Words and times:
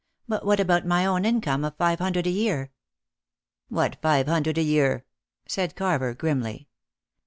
"But 0.27 0.43
what 0.43 0.59
about 0.59 0.83
my 0.87 1.05
own 1.05 1.25
income 1.25 1.63
of 1.63 1.75
five 1.77 1.99
hundred 1.99 2.25
a 2.25 2.31
year?" 2.31 2.71
"What 3.67 4.01
five 4.01 4.25
hundred 4.25 4.57
a 4.57 4.63
year?" 4.63 5.05
said 5.47 5.75
Carver 5.75 6.15
grimly. 6.15 6.67